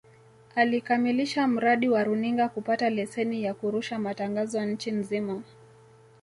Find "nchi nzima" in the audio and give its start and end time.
4.65-5.41